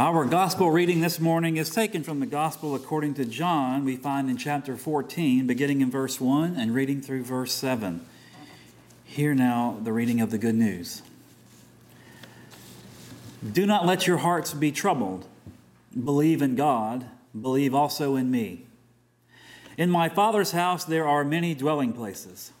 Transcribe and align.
Our 0.00 0.24
gospel 0.24 0.70
reading 0.70 1.02
this 1.02 1.20
morning 1.20 1.58
is 1.58 1.68
taken 1.68 2.02
from 2.02 2.20
the 2.20 2.26
gospel 2.26 2.74
according 2.74 3.12
to 3.16 3.26
John, 3.26 3.84
we 3.84 3.96
find 3.96 4.30
in 4.30 4.38
chapter 4.38 4.78
14, 4.78 5.46
beginning 5.46 5.82
in 5.82 5.90
verse 5.90 6.18
1 6.18 6.56
and 6.56 6.74
reading 6.74 7.02
through 7.02 7.22
verse 7.24 7.52
7. 7.52 8.00
Hear 9.04 9.34
now 9.34 9.76
the 9.82 9.92
reading 9.92 10.22
of 10.22 10.30
the 10.30 10.38
good 10.38 10.54
news. 10.54 11.02
Do 13.52 13.66
not 13.66 13.84
let 13.84 14.06
your 14.06 14.16
hearts 14.16 14.54
be 14.54 14.72
troubled. 14.72 15.26
Believe 16.02 16.40
in 16.40 16.54
God, 16.54 17.04
believe 17.38 17.74
also 17.74 18.16
in 18.16 18.30
me. 18.30 18.64
In 19.76 19.90
my 19.90 20.08
Father's 20.08 20.52
house 20.52 20.82
there 20.82 21.06
are 21.06 21.24
many 21.24 21.54
dwelling 21.54 21.92
places. 21.92 22.52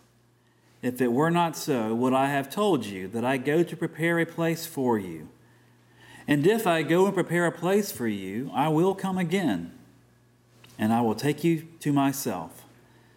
If 0.82 1.00
it 1.00 1.10
were 1.10 1.30
not 1.30 1.56
so, 1.56 1.94
would 1.94 2.12
I 2.12 2.26
have 2.26 2.50
told 2.50 2.84
you 2.84 3.08
that 3.08 3.24
I 3.24 3.38
go 3.38 3.62
to 3.62 3.76
prepare 3.78 4.18
a 4.18 4.26
place 4.26 4.66
for 4.66 4.98
you? 4.98 5.30
And 6.30 6.46
if 6.46 6.64
I 6.64 6.82
go 6.82 7.06
and 7.06 7.14
prepare 7.14 7.44
a 7.44 7.50
place 7.50 7.90
for 7.90 8.06
you, 8.06 8.52
I 8.54 8.68
will 8.68 8.94
come 8.94 9.18
again, 9.18 9.72
and 10.78 10.92
I 10.92 11.00
will 11.00 11.16
take 11.16 11.42
you 11.42 11.66
to 11.80 11.92
myself, 11.92 12.62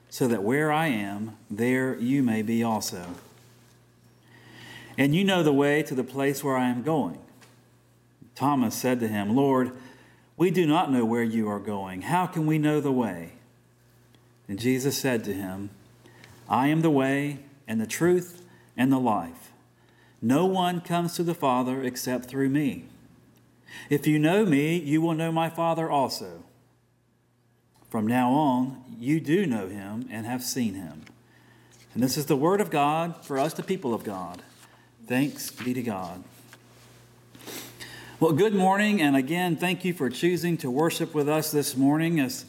so 0.09 0.27
that 0.27 0.41
where 0.41 0.71
I 0.71 0.87
am, 0.87 1.37
there 1.47 1.95
you 1.99 2.23
may 2.23 2.41
be 2.41 2.63
also. 2.63 3.05
And 4.97 5.13
you 5.13 5.23
know 5.23 5.43
the 5.43 5.53
way 5.53 5.83
to 5.83 5.93
the 5.93 6.03
place 6.03 6.43
where 6.43 6.57
I 6.57 6.69
am 6.69 6.81
going. 6.81 7.19
Thomas 8.33 8.73
said 8.73 8.99
to 9.01 9.07
him, 9.07 9.35
Lord, 9.35 9.73
we 10.35 10.49
do 10.49 10.65
not 10.65 10.91
know 10.91 11.05
where 11.05 11.21
you 11.21 11.47
are 11.47 11.59
going. 11.59 12.01
How 12.01 12.25
can 12.25 12.47
we 12.47 12.57
know 12.57 12.81
the 12.81 12.91
way? 12.91 13.33
And 14.47 14.59
Jesus 14.59 14.97
said 14.97 15.23
to 15.25 15.33
him, 15.33 15.69
I 16.49 16.69
am 16.69 16.81
the 16.81 16.89
way 16.89 17.39
and 17.67 17.79
the 17.79 17.85
truth 17.85 18.41
and 18.75 18.91
the 18.91 18.99
life. 18.99 19.51
No 20.19 20.47
one 20.47 20.81
comes 20.81 21.13
to 21.17 21.23
the 21.23 21.35
Father 21.35 21.83
except 21.83 22.25
through 22.25 22.49
me. 22.49 22.85
If 23.89 24.07
you 24.07 24.19
know 24.19 24.45
me, 24.45 24.77
you 24.77 25.01
will 25.01 25.13
know 25.13 25.31
my 25.31 25.49
Father 25.49 25.89
also. 25.89 26.43
From 27.89 28.07
now 28.07 28.31
on, 28.31 28.83
you 28.97 29.19
do 29.19 29.45
know 29.45 29.67
him 29.67 30.07
and 30.09 30.25
have 30.25 30.43
seen 30.43 30.73
him. 30.73 31.03
And 31.93 32.01
this 32.01 32.17
is 32.17 32.25
the 32.25 32.35
word 32.35 32.59
of 32.59 32.71
God 32.71 33.23
for 33.23 33.37
us, 33.37 33.53
the 33.53 33.63
people 33.63 33.93
of 33.93 34.03
God. 34.03 34.41
Thanks 35.05 35.51
be 35.51 35.73
to 35.73 35.83
God. 35.83 36.23
Well, 38.19 38.31
good 38.31 38.55
morning, 38.55 39.01
and 39.01 39.15
again, 39.15 39.57
thank 39.57 39.83
you 39.83 39.93
for 39.93 40.09
choosing 40.09 40.57
to 40.57 40.71
worship 40.71 41.13
with 41.13 41.27
us 41.27 41.51
this 41.51 41.75
morning 41.75 42.19
as 42.19 42.45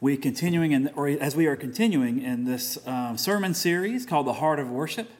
we 0.00 0.16
continuing 0.16 0.72
in, 0.72 0.90
or 0.94 1.08
as 1.08 1.34
we 1.34 1.46
are 1.46 1.56
continuing 1.56 2.22
in 2.22 2.44
this 2.44 2.78
uh, 2.86 3.16
sermon 3.16 3.52
series 3.52 4.06
called 4.06 4.26
"The 4.26 4.34
Heart 4.34 4.60
of 4.60 4.70
Worship." 4.70 5.10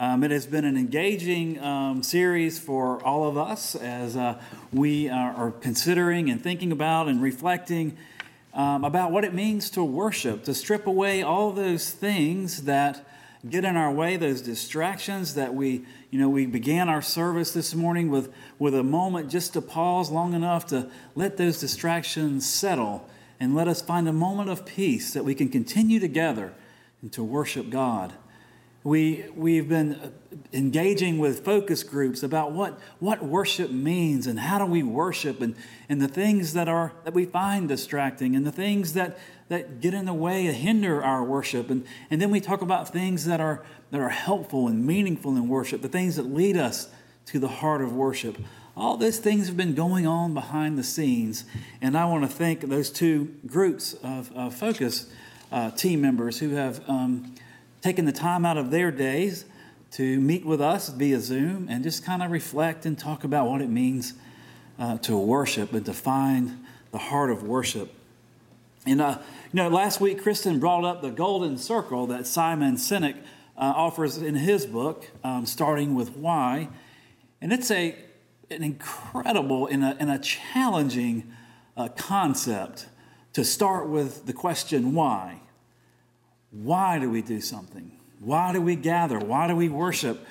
Um, 0.00 0.22
it 0.22 0.30
has 0.30 0.46
been 0.46 0.64
an 0.64 0.76
engaging 0.76 1.60
um, 1.60 2.04
series 2.04 2.56
for 2.56 3.04
all 3.04 3.28
of 3.28 3.36
us 3.36 3.74
as 3.74 4.16
uh, 4.16 4.40
we 4.72 5.08
are, 5.08 5.32
are, 5.32 5.50
considering 5.50 6.30
and 6.30 6.40
thinking 6.40 6.70
about 6.70 7.08
and 7.08 7.20
reflecting 7.20 7.96
um, 8.54 8.84
about 8.84 9.10
what 9.10 9.24
it 9.24 9.34
means 9.34 9.70
to 9.70 9.82
worship, 9.82 10.44
to 10.44 10.54
strip 10.54 10.86
away 10.86 11.24
all 11.24 11.50
those 11.50 11.90
things 11.90 12.62
that 12.62 13.08
get 13.50 13.64
in 13.64 13.76
our 13.76 13.90
way, 13.90 14.16
those 14.16 14.40
distractions 14.40 15.34
that 15.34 15.52
we, 15.52 15.84
you 16.12 16.20
know, 16.20 16.28
we 16.28 16.46
began 16.46 16.88
our 16.88 17.02
service 17.02 17.52
this 17.52 17.74
morning 17.74 18.08
with, 18.08 18.32
with 18.56 18.76
a 18.76 18.84
moment 18.84 19.28
just 19.28 19.52
to 19.54 19.60
pause 19.60 20.12
long 20.12 20.32
enough 20.32 20.64
to 20.66 20.88
let 21.16 21.36
those 21.38 21.58
distractions 21.58 22.48
settle 22.48 23.04
and 23.40 23.52
let 23.52 23.66
us 23.66 23.82
find 23.82 24.08
a 24.08 24.12
moment 24.12 24.48
of 24.48 24.64
peace 24.64 25.12
that 25.12 25.24
we 25.24 25.34
can 25.34 25.48
continue 25.48 25.98
together 25.98 26.52
and 27.02 27.12
to 27.12 27.24
worship 27.24 27.68
God. 27.68 28.12
We, 28.88 29.26
we've 29.36 29.68
been 29.68 30.14
engaging 30.50 31.18
with 31.18 31.44
focus 31.44 31.82
groups 31.82 32.22
about 32.22 32.52
what, 32.52 32.78
what 33.00 33.22
worship 33.22 33.70
means 33.70 34.26
and 34.26 34.38
how 34.38 34.58
do 34.58 34.64
we 34.64 34.82
worship 34.82 35.42
and, 35.42 35.54
and 35.90 36.00
the 36.00 36.08
things 36.08 36.54
that, 36.54 36.68
are, 36.68 36.94
that 37.04 37.12
we 37.12 37.26
find 37.26 37.68
distracting 37.68 38.34
and 38.34 38.46
the 38.46 38.50
things 38.50 38.94
that, 38.94 39.18
that 39.50 39.82
get 39.82 39.92
in 39.92 40.06
the 40.06 40.14
way 40.14 40.46
and 40.46 40.56
hinder 40.56 41.04
our 41.04 41.22
worship. 41.22 41.68
And, 41.68 41.84
and 42.10 42.18
then 42.18 42.30
we 42.30 42.40
talk 42.40 42.62
about 42.62 42.88
things 42.88 43.26
that 43.26 43.42
are, 43.42 43.62
that 43.90 44.00
are 44.00 44.08
helpful 44.08 44.68
and 44.68 44.86
meaningful 44.86 45.36
in 45.36 45.48
worship, 45.48 45.82
the 45.82 45.88
things 45.90 46.16
that 46.16 46.24
lead 46.24 46.56
us 46.56 46.88
to 47.26 47.38
the 47.38 47.48
heart 47.48 47.82
of 47.82 47.92
worship. 47.92 48.38
All 48.74 48.96
these 48.96 49.18
things 49.18 49.48
have 49.48 49.56
been 49.58 49.74
going 49.74 50.06
on 50.06 50.32
behind 50.32 50.78
the 50.78 50.82
scenes. 50.82 51.44
And 51.82 51.94
I 51.94 52.06
want 52.06 52.22
to 52.24 52.34
thank 52.34 52.62
those 52.62 52.88
two 52.88 53.34
groups 53.46 53.92
of, 54.02 54.32
of 54.34 54.54
focus 54.54 55.10
uh, 55.52 55.72
team 55.72 56.00
members 56.00 56.38
who 56.38 56.54
have. 56.54 56.80
Um, 56.88 57.34
taking 57.88 58.04
the 58.04 58.12
time 58.12 58.44
out 58.44 58.58
of 58.58 58.70
their 58.70 58.90
days 58.90 59.46
to 59.90 60.20
meet 60.20 60.44
with 60.44 60.60
us 60.60 60.90
via 60.90 61.18
Zoom 61.18 61.66
and 61.70 61.82
just 61.82 62.04
kind 62.04 62.22
of 62.22 62.30
reflect 62.30 62.84
and 62.84 62.98
talk 62.98 63.24
about 63.24 63.48
what 63.48 63.62
it 63.62 63.70
means 63.70 64.12
uh, 64.78 64.98
to 64.98 65.16
worship 65.16 65.72
and 65.72 65.86
to 65.86 65.94
find 65.94 66.62
the 66.90 66.98
heart 66.98 67.30
of 67.30 67.44
worship. 67.44 67.90
And, 68.84 69.00
uh, 69.00 69.20
you 69.54 69.56
know, 69.56 69.70
last 69.70 70.02
week 70.02 70.22
Kristen 70.22 70.58
brought 70.60 70.84
up 70.84 71.00
the 71.00 71.08
golden 71.08 71.56
circle 71.56 72.06
that 72.08 72.26
Simon 72.26 72.76
Sinek 72.76 73.16
uh, 73.56 73.72
offers 73.74 74.18
in 74.18 74.34
his 74.34 74.66
book, 74.66 75.08
um, 75.24 75.46
starting 75.46 75.94
with 75.94 76.10
why. 76.10 76.68
And 77.40 77.54
it's 77.54 77.70
a, 77.70 77.96
an 78.50 78.62
incredible 78.62 79.66
and 79.66 79.82
a, 79.82 79.96
and 79.98 80.10
a 80.10 80.18
challenging 80.18 81.32
uh, 81.74 81.88
concept 81.96 82.86
to 83.32 83.46
start 83.46 83.88
with 83.88 84.26
the 84.26 84.34
question 84.34 84.92
why. 84.92 85.40
Why 86.50 86.98
do 86.98 87.10
we 87.10 87.22
do 87.22 87.40
something? 87.40 87.92
Why 88.20 88.52
do 88.52 88.60
we 88.60 88.76
gather? 88.76 89.18
Why 89.18 89.46
do 89.46 89.54
we 89.54 89.68
worship? 89.68 90.26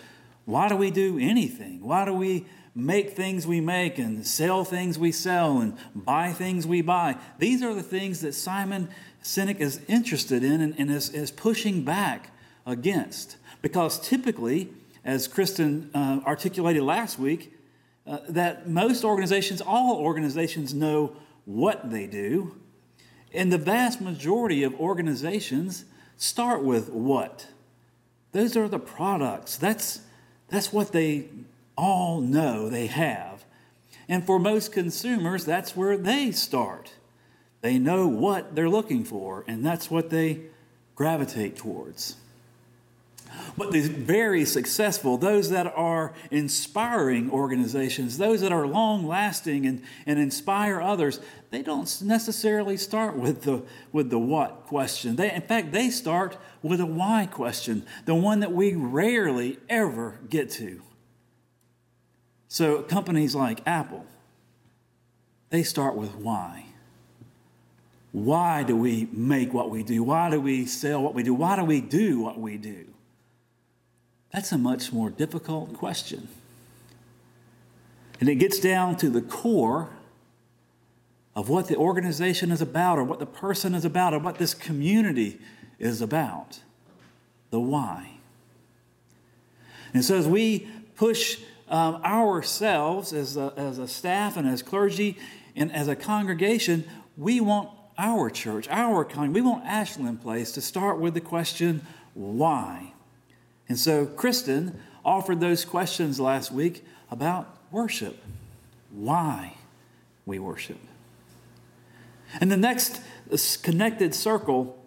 Why 0.45 0.67
do 0.69 0.75
we 0.75 0.91
do 0.91 1.19
anything? 1.19 1.81
Why 1.81 2.05
do 2.05 2.13
we 2.13 2.45
make 2.73 3.11
things 3.11 3.45
we 3.45 3.59
make 3.59 3.97
and 3.97 4.25
sell 4.25 4.63
things 4.63 4.97
we 4.97 5.11
sell 5.11 5.59
and 5.59 5.77
buy 5.93 6.31
things 6.33 6.65
we 6.65 6.81
buy? 6.81 7.17
These 7.37 7.61
are 7.63 7.73
the 7.73 7.83
things 7.83 8.21
that 8.21 8.33
Simon 8.33 8.89
Sinek 9.23 9.59
is 9.59 9.81
interested 9.87 10.43
in 10.43 10.61
and, 10.61 10.75
and 10.77 10.89
is, 10.89 11.09
is, 11.09 11.31
pushing 11.31 11.83
back 11.83 12.31
against. 12.65 13.37
Because 13.61 13.99
typically, 13.99 14.69
as 15.03 15.27
Kristen 15.27 15.89
uh, 15.93 16.21
articulated 16.25 16.83
last 16.83 17.19
week, 17.19 17.53
uh, 18.05 18.19
that 18.29 18.69
most 18.69 19.03
organizations, 19.03 19.61
all 19.61 19.97
organizations, 19.97 20.73
know 20.73 21.15
what 21.45 21.89
they 21.91 22.07
do. 22.07 22.55
And 23.33 23.51
the 23.51 23.57
vast 23.57 23.99
majority 23.99 24.63
of 24.63 24.73
organizations 24.79 25.85
start 26.17 26.63
with 26.63 26.89
what? 26.89 27.47
Those 28.33 28.57
are 28.57 28.67
the 28.67 28.79
products. 28.79 29.55
That's, 29.55 30.01
that's 30.49 30.73
what 30.73 30.91
they 30.91 31.29
all 31.77 32.19
know 32.19 32.69
they 32.69 32.87
have. 32.87 33.45
And 34.09 34.25
for 34.25 34.39
most 34.39 34.71
consumers, 34.71 35.45
that's 35.45 35.75
where 35.75 35.97
they 35.97 36.31
start. 36.31 36.93
They 37.61 37.79
know 37.79 38.07
what 38.07 38.55
they're 38.55 38.69
looking 38.69 39.03
for, 39.03 39.43
and 39.47 39.65
that's 39.65 39.89
what 39.89 40.09
they 40.09 40.41
gravitate 40.95 41.57
towards. 41.57 42.15
But 43.57 43.71
the 43.71 43.81
very 43.81 44.45
successful, 44.45 45.17
those 45.17 45.49
that 45.49 45.67
are 45.75 46.13
inspiring 46.31 47.31
organizations, 47.31 48.17
those 48.17 48.41
that 48.41 48.51
are 48.51 48.67
long 48.67 49.07
lasting 49.07 49.65
and, 49.65 49.81
and 50.05 50.19
inspire 50.19 50.79
others, 50.79 51.19
they 51.49 51.61
don't 51.61 52.01
necessarily 52.01 52.77
start 52.77 53.15
with 53.15 53.43
the, 53.43 53.63
with 53.91 54.09
the 54.09 54.19
what 54.19 54.65
question. 54.67 55.15
They, 55.15 55.31
in 55.31 55.41
fact, 55.41 55.71
they 55.71 55.89
start 55.89 56.37
with 56.61 56.79
a 56.79 56.85
why 56.85 57.27
question, 57.31 57.85
the 58.05 58.15
one 58.15 58.41
that 58.41 58.51
we 58.51 58.75
rarely 58.75 59.57
ever 59.69 60.19
get 60.29 60.49
to. 60.51 60.81
So 62.47 62.81
companies 62.81 63.35
like 63.35 63.61
Apple, 63.65 64.05
they 65.49 65.63
start 65.63 65.95
with 65.95 66.15
why. 66.15 66.65
Why 68.11 68.63
do 68.63 68.75
we 68.75 69.07
make 69.11 69.53
what 69.53 69.69
we 69.69 69.83
do? 69.83 70.03
Why 70.03 70.29
do 70.29 70.39
we 70.41 70.65
sell 70.65 71.01
what 71.01 71.13
we 71.13 71.23
do? 71.23 71.33
Why 71.33 71.55
do 71.55 71.63
we 71.63 71.81
do 71.81 72.19
what 72.19 72.39
we 72.39 72.57
do? 72.57 72.85
That's 74.33 74.51
a 74.51 74.57
much 74.57 74.91
more 74.91 75.09
difficult 75.09 75.73
question. 75.73 76.27
And 78.19 78.29
it 78.29 78.35
gets 78.35 78.59
down 78.59 78.97
to 78.97 79.09
the 79.09 79.21
core 79.21 79.89
of 81.35 81.49
what 81.49 81.67
the 81.67 81.75
organization 81.75 82.51
is 82.51 82.61
about, 82.61 82.97
or 82.97 83.03
what 83.03 83.19
the 83.19 83.25
person 83.25 83.75
is 83.75 83.85
about, 83.85 84.13
or 84.13 84.19
what 84.19 84.39
this 84.39 84.55
community 84.55 85.39
is 85.77 86.01
about 86.01 86.61
the 87.51 87.59
why. 87.59 88.17
And 89.93 90.03
so, 90.03 90.15
as 90.15 90.27
we 90.27 90.67
push 90.95 91.39
um, 91.69 91.95
ourselves 92.03 93.13
as 93.13 93.37
a, 93.37 93.53
as 93.55 93.77
a 93.77 93.87
staff 93.87 94.35
and 94.35 94.47
as 94.47 94.63
clergy 94.63 95.17
and 95.55 95.71
as 95.71 95.87
a 95.87 95.95
congregation, 95.95 96.85
we 97.15 97.39
want 97.39 97.69
our 97.97 98.29
church, 98.29 98.67
our 98.69 99.05
con- 99.05 99.33
we 99.33 99.41
want 99.41 99.65
Ashland 99.65 100.21
Place 100.21 100.51
to 100.53 100.61
start 100.61 100.99
with 100.99 101.13
the 101.13 101.21
question, 101.21 101.85
why? 102.13 102.93
And 103.69 103.77
so 103.77 104.05
Kristen 104.05 104.79
offered 105.03 105.39
those 105.39 105.65
questions 105.65 106.19
last 106.19 106.51
week 106.51 106.85
about 107.11 107.57
worship. 107.71 108.17
Why 108.91 109.55
we 110.25 110.39
worship. 110.39 110.79
And 112.39 112.51
the 112.51 112.57
next 112.57 113.01
connected 113.61 114.13
circle 114.15 114.77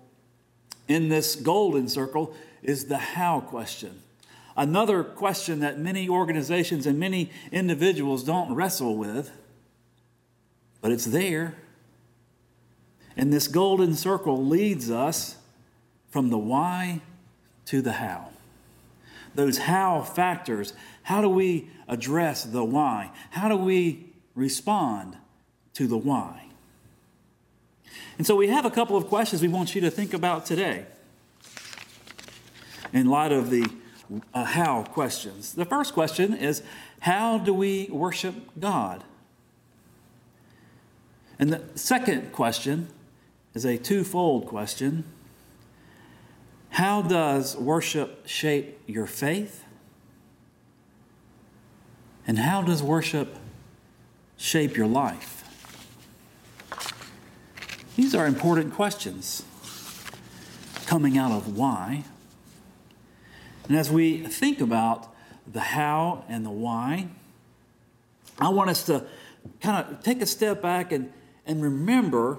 in 0.88 1.08
this 1.08 1.36
golden 1.36 1.88
circle 1.88 2.34
is 2.62 2.86
the 2.86 2.98
how 2.98 3.40
question. 3.40 4.02
Another 4.56 5.04
question 5.04 5.60
that 5.60 5.78
many 5.78 6.08
organizations 6.08 6.86
and 6.86 6.98
many 6.98 7.30
individuals 7.52 8.24
don't 8.24 8.54
wrestle 8.54 8.96
with 8.96 9.30
but 10.80 10.92
it's 10.92 11.04
there. 11.06 11.54
And 13.16 13.32
this 13.32 13.48
golden 13.48 13.94
circle 13.94 14.44
leads 14.44 14.90
us 14.90 15.36
from 16.08 16.30
the 16.30 16.38
why 16.38 17.00
to 17.66 17.82
the 17.82 17.92
how. 17.92 18.30
Those 19.34 19.58
how 19.58 20.02
factors. 20.02 20.72
How 21.02 21.20
do 21.20 21.28
we 21.28 21.70
address 21.88 22.44
the 22.44 22.64
why? 22.64 23.10
How 23.30 23.48
do 23.48 23.56
we 23.56 24.06
respond 24.34 25.16
to 25.74 25.86
the 25.86 25.96
why? 25.96 26.46
And 28.18 28.26
so 28.26 28.36
we 28.36 28.48
have 28.48 28.64
a 28.64 28.70
couple 28.70 28.96
of 28.96 29.06
questions 29.06 29.40
we 29.40 29.48
want 29.48 29.74
you 29.74 29.80
to 29.80 29.90
think 29.90 30.12
about 30.12 30.44
today 30.44 30.86
in 32.92 33.06
light 33.06 33.32
of 33.32 33.50
the 33.50 33.66
uh, 34.34 34.44
how 34.44 34.82
questions. 34.84 35.54
The 35.54 35.64
first 35.64 35.94
question 35.94 36.34
is 36.34 36.62
How 37.00 37.38
do 37.38 37.54
we 37.54 37.88
worship 37.90 38.34
God? 38.58 39.04
And 41.38 41.52
the 41.52 41.62
second 41.74 42.32
question 42.32 42.88
is 43.54 43.64
a 43.64 43.78
twofold 43.78 44.46
question 44.46 45.04
How 46.70 47.02
does 47.02 47.56
worship 47.56 48.26
shape 48.26 48.80
your 48.86 49.06
faith? 49.06 49.64
And 52.26 52.38
how 52.38 52.62
does 52.62 52.82
worship 52.82 53.36
shape 54.36 54.76
your 54.76 54.86
life? 54.86 55.36
These 57.96 58.14
are 58.14 58.26
important 58.26 58.72
questions 58.74 59.44
coming 60.86 61.18
out 61.18 61.32
of 61.32 61.56
why. 61.56 62.04
And 63.68 63.76
as 63.76 63.90
we 63.90 64.18
think 64.18 64.60
about 64.60 65.12
the 65.46 65.60
how 65.60 66.24
and 66.28 66.46
the 66.46 66.50
why, 66.50 67.08
I 68.38 68.48
want 68.48 68.70
us 68.70 68.84
to 68.84 69.04
kind 69.60 69.84
of 69.84 70.02
take 70.02 70.22
a 70.22 70.26
step 70.26 70.62
back 70.62 70.92
and, 70.92 71.12
and 71.46 71.62
remember 71.62 72.38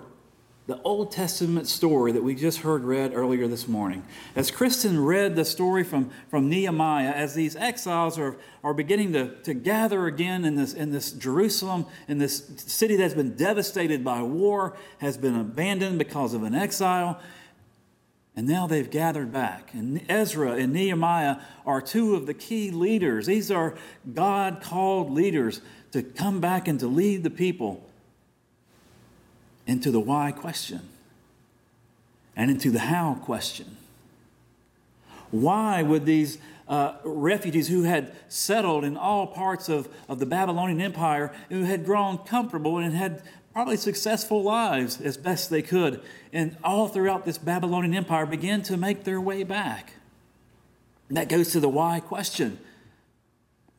the 0.67 0.81
Old 0.83 1.11
Testament 1.11 1.67
story 1.67 2.11
that 2.11 2.23
we 2.23 2.35
just 2.35 2.59
heard 2.59 2.83
read 2.83 3.13
earlier 3.13 3.47
this 3.47 3.67
morning. 3.67 4.03
As 4.35 4.51
Kristen 4.51 5.03
read 5.03 5.35
the 5.35 5.43
story 5.43 5.83
from, 5.83 6.11
from 6.29 6.49
Nehemiah, 6.49 7.11
as 7.11 7.33
these 7.33 7.55
exiles 7.55 8.19
are, 8.19 8.37
are 8.63 8.73
beginning 8.73 9.11
to, 9.13 9.35
to 9.41 9.55
gather 9.55 10.05
again 10.05 10.45
in 10.45 10.55
this, 10.55 10.73
in 10.73 10.91
this 10.91 11.11
Jerusalem, 11.11 11.87
in 12.07 12.19
this 12.19 12.45
city 12.57 12.95
that's 12.95 13.15
been 13.15 13.35
devastated 13.35 14.03
by 14.03 14.21
war, 14.21 14.77
has 14.99 15.17
been 15.17 15.35
abandoned 15.35 15.97
because 15.97 16.35
of 16.35 16.43
an 16.43 16.53
exile, 16.53 17.19
and 18.35 18.47
now 18.47 18.67
they've 18.67 18.89
gathered 18.89 19.33
back. 19.33 19.73
And 19.73 20.05
Ezra 20.07 20.51
and 20.51 20.71
Nehemiah 20.71 21.37
are 21.65 21.81
two 21.81 22.15
of 22.15 22.27
the 22.27 22.33
key 22.33 22.71
leaders. 22.71 23.25
These 23.25 23.51
are 23.51 23.75
God 24.13 24.61
called 24.61 25.11
leaders 25.11 25.59
to 25.91 26.01
come 26.01 26.39
back 26.39 26.67
and 26.67 26.79
to 26.79 26.87
lead 26.87 27.23
the 27.23 27.29
people 27.29 27.85
into 29.71 29.89
the 29.89 29.99
why 29.99 30.31
question 30.31 30.81
and 32.35 32.51
into 32.51 32.69
the 32.69 32.79
how 32.79 33.15
question. 33.23 33.77
Why 35.31 35.81
would 35.81 36.05
these 36.05 36.37
uh, 36.67 36.95
refugees 37.03 37.69
who 37.69 37.83
had 37.83 38.13
settled 38.27 38.83
in 38.83 38.97
all 38.97 39.27
parts 39.27 39.69
of, 39.69 39.87
of 40.09 40.19
the 40.19 40.25
Babylonian 40.25 40.81
Empire, 40.81 41.33
who 41.49 41.63
had 41.63 41.85
grown 41.85 42.17
comfortable 42.19 42.77
and 42.77 42.93
had 42.93 43.23
probably 43.53 43.77
successful 43.77 44.43
lives 44.43 44.99
as 45.01 45.17
best 45.17 45.49
they 45.49 45.61
could, 45.61 46.01
and 46.31 46.55
all 46.63 46.87
throughout 46.87 47.25
this 47.25 47.37
Babylonian 47.37 47.93
Empire 47.93 48.25
begin 48.25 48.61
to 48.63 48.77
make 48.77 49.03
their 49.03 49.19
way 49.21 49.43
back? 49.43 49.93
That 51.09 51.29
goes 51.29 51.51
to 51.51 51.59
the 51.59 51.69
why 51.69 51.99
question. 51.99 52.59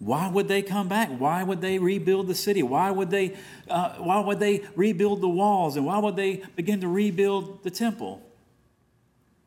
Why 0.03 0.29
would 0.29 0.49
they 0.49 0.63
come 0.63 0.89
back? 0.89 1.11
Why 1.11 1.45
would 1.45 1.61
they 1.61 1.79
rebuild 1.79 2.27
the 2.27 2.35
city? 2.35 2.61
Why 2.61 2.91
would 2.91 3.09
they, 3.09 3.37
uh, 3.71 3.95
why 3.99 4.19
would 4.19 4.41
they 4.41 4.65
rebuild 4.75 5.21
the 5.21 5.29
walls? 5.29 5.77
And 5.77 5.87
why 5.87 5.99
would 5.99 6.17
they 6.17 6.43
begin 6.57 6.81
to 6.81 6.89
rebuild 6.89 7.63
the 7.63 7.71
temple? 7.71 8.21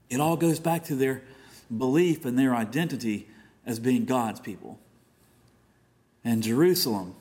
It 0.10 0.22
all 0.22 0.38
goes 0.38 0.62
back 0.62 0.86
to 0.86 0.96
their 0.96 1.24
belief 1.76 2.24
and 2.24 2.40
their 2.40 2.56
identity 2.56 3.28
as 3.66 3.80
being 3.80 4.06
God's 4.06 4.40
people. 4.40 4.80
And 6.24 6.42
Jerusalem 6.42 7.16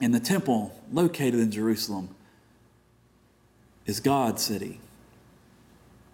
and 0.00 0.14
the 0.14 0.20
temple 0.20 0.72
located 0.92 1.34
in 1.34 1.50
Jerusalem 1.50 2.14
is 3.86 3.98
God's 3.98 4.40
city. 4.40 4.78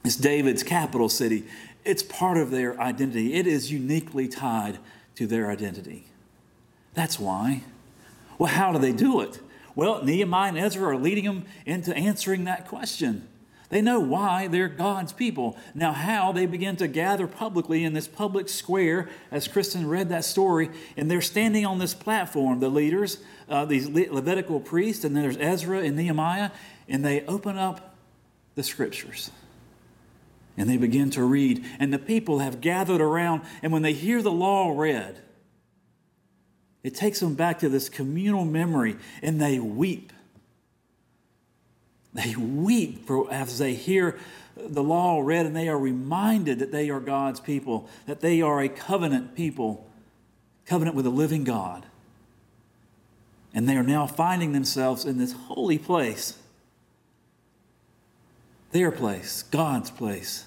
It's 0.02 0.16
David's 0.16 0.62
capital 0.62 1.10
city. 1.10 1.44
It's 1.84 2.02
part 2.02 2.38
of 2.38 2.50
their 2.50 2.80
identity. 2.80 3.34
It 3.34 3.46
is 3.46 3.70
uniquely 3.70 4.28
tied 4.28 4.78
to 5.16 5.26
their 5.26 5.50
identity. 5.50 6.06
That's 6.94 7.18
why. 7.18 7.62
Well, 8.38 8.52
how 8.52 8.72
do 8.72 8.78
they 8.78 8.92
do 8.92 9.20
it? 9.20 9.40
Well, 9.74 10.02
Nehemiah 10.02 10.48
and 10.48 10.58
Ezra 10.58 10.88
are 10.88 10.96
leading 10.96 11.24
them 11.24 11.44
into 11.66 11.94
answering 11.94 12.44
that 12.44 12.66
question. 12.68 13.28
They 13.68 13.82
know 13.82 13.98
why 13.98 14.46
they're 14.46 14.68
God's 14.68 15.12
people. 15.12 15.58
Now, 15.74 15.92
how 15.92 16.32
they 16.32 16.46
begin 16.46 16.76
to 16.76 16.86
gather 16.86 17.26
publicly 17.26 17.82
in 17.82 17.94
this 17.94 18.06
public 18.06 18.48
square, 18.48 19.08
as 19.30 19.48
Kristen 19.48 19.88
read 19.88 20.08
that 20.10 20.24
story, 20.24 20.70
and 20.96 21.10
they're 21.10 21.20
standing 21.20 21.66
on 21.66 21.78
this 21.78 21.92
platform, 21.92 22.60
the 22.60 22.68
leaders, 22.68 23.18
uh, 23.48 23.64
these 23.64 23.88
Le- 23.88 24.12
Levitical 24.14 24.60
priests, 24.60 25.04
and 25.04 25.16
then 25.16 25.22
there's 25.22 25.36
Ezra 25.38 25.80
and 25.80 25.96
Nehemiah, 25.96 26.50
and 26.88 27.04
they 27.04 27.22
open 27.26 27.58
up 27.58 27.96
the 28.54 28.62
scriptures. 28.62 29.30
And 30.56 30.70
they 30.70 30.78
begin 30.78 31.10
to 31.10 31.22
read, 31.22 31.64
and 31.78 31.92
the 31.92 31.98
people 31.98 32.38
have 32.38 32.60
gathered 32.60 33.00
around, 33.00 33.42
and 33.62 33.72
when 33.72 33.82
they 33.82 33.92
hear 33.92 34.22
the 34.22 34.32
law 34.32 34.72
read, 34.74 35.18
it 36.82 36.94
takes 36.94 37.20
them 37.20 37.34
back 37.34 37.58
to 37.58 37.68
this 37.68 37.88
communal 37.88 38.44
memory, 38.44 38.96
and 39.22 39.40
they 39.40 39.58
weep. 39.58 40.12
They 42.14 42.34
weep 42.36 43.10
as 43.30 43.58
they 43.58 43.74
hear 43.74 44.18
the 44.56 44.82
law 44.82 45.20
read, 45.20 45.44
and 45.44 45.54
they 45.54 45.68
are 45.68 45.78
reminded 45.78 46.60
that 46.60 46.72
they 46.72 46.88
are 46.88 47.00
God's 47.00 47.40
people, 47.40 47.88
that 48.06 48.20
they 48.20 48.40
are 48.40 48.62
a 48.62 48.70
covenant 48.70 49.34
people, 49.34 49.86
covenant 50.64 50.96
with 50.96 51.04
a 51.04 51.10
living 51.10 51.44
God. 51.44 51.84
And 53.52 53.68
they 53.68 53.76
are 53.76 53.82
now 53.82 54.06
finding 54.06 54.52
themselves 54.52 55.04
in 55.04 55.18
this 55.18 55.32
holy 55.32 55.78
place 55.78 56.38
their 58.72 58.90
place, 58.90 59.42
God's 59.42 59.90
place, 59.90 60.45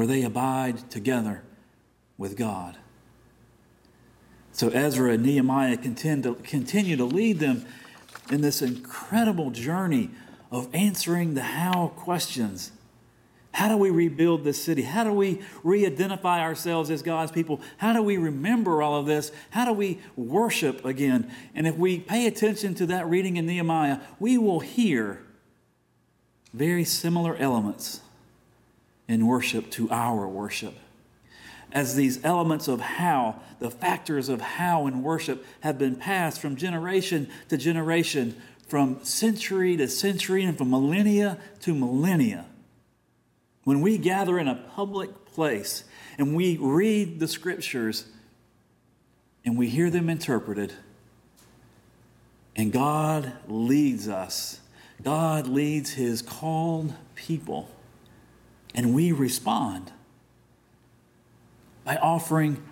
where 0.00 0.06
they 0.06 0.22
abide 0.22 0.90
together 0.90 1.42
with 2.16 2.34
God. 2.34 2.78
So 4.50 4.70
Ezra 4.70 5.12
and 5.12 5.22
Nehemiah 5.22 5.76
continue 5.76 6.22
to, 6.22 6.34
continue 6.36 6.96
to 6.96 7.04
lead 7.04 7.38
them 7.38 7.66
in 8.30 8.40
this 8.40 8.62
incredible 8.62 9.50
journey 9.50 10.08
of 10.50 10.74
answering 10.74 11.34
the 11.34 11.42
how 11.42 11.88
questions. 11.96 12.72
How 13.52 13.68
do 13.68 13.76
we 13.76 13.90
rebuild 13.90 14.42
this 14.42 14.64
city? 14.64 14.80
How 14.80 15.04
do 15.04 15.12
we 15.12 15.42
re 15.62 15.84
identify 15.84 16.40
ourselves 16.40 16.88
as 16.88 17.02
God's 17.02 17.30
people? 17.30 17.60
How 17.76 17.92
do 17.92 18.00
we 18.00 18.16
remember 18.16 18.80
all 18.80 18.98
of 18.98 19.04
this? 19.04 19.30
How 19.50 19.66
do 19.66 19.74
we 19.74 20.00
worship 20.16 20.82
again? 20.82 21.30
And 21.54 21.66
if 21.66 21.76
we 21.76 21.98
pay 22.00 22.26
attention 22.26 22.74
to 22.76 22.86
that 22.86 23.06
reading 23.06 23.36
in 23.36 23.44
Nehemiah, 23.44 24.00
we 24.18 24.38
will 24.38 24.60
hear 24.60 25.20
very 26.54 26.84
similar 26.84 27.36
elements 27.36 28.00
in 29.10 29.26
worship 29.26 29.70
to 29.72 29.90
our 29.90 30.28
worship. 30.28 30.74
As 31.72 31.96
these 31.96 32.24
elements 32.24 32.68
of 32.68 32.80
how, 32.80 33.40
the 33.58 33.70
factors 33.70 34.28
of 34.28 34.40
how 34.40 34.86
in 34.86 35.02
worship 35.02 35.44
have 35.60 35.78
been 35.78 35.96
passed 35.96 36.40
from 36.40 36.54
generation 36.54 37.28
to 37.48 37.56
generation, 37.56 38.40
from 38.68 39.02
century 39.04 39.76
to 39.76 39.88
century, 39.88 40.44
and 40.44 40.56
from 40.56 40.70
millennia 40.70 41.38
to 41.60 41.74
millennia. 41.74 42.46
When 43.64 43.80
we 43.80 43.98
gather 43.98 44.38
in 44.38 44.46
a 44.46 44.54
public 44.54 45.26
place 45.26 45.84
and 46.16 46.36
we 46.36 46.56
read 46.56 47.18
the 47.18 47.28
scriptures 47.28 48.06
and 49.44 49.58
we 49.58 49.68
hear 49.68 49.90
them 49.90 50.08
interpreted, 50.08 50.72
and 52.54 52.72
God 52.72 53.32
leads 53.48 54.08
us 54.08 54.60
God 55.02 55.46
leads 55.46 55.92
his 55.92 56.20
called 56.20 56.92
people, 57.14 57.70
and 58.74 58.94
we 58.94 59.12
respond 59.12 59.92
by 61.84 61.96
offering 61.96 62.62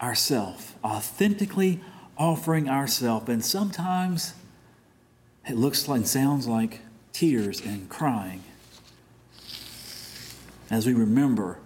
ourselves, 0.00 0.72
authentically 0.82 1.80
offering 2.16 2.68
ourselves. 2.68 3.28
And 3.28 3.44
sometimes 3.44 4.34
it 5.48 5.56
looks 5.56 5.88
like, 5.88 6.06
sounds 6.06 6.46
like 6.46 6.80
tears 7.12 7.60
and 7.60 7.88
crying 7.88 8.42
as 10.70 10.86
we 10.86 10.94
remember 10.94 11.58